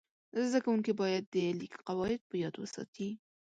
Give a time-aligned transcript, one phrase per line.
[0.49, 3.09] زده کوونکي باید د لیک قواعد په یاد وساتي.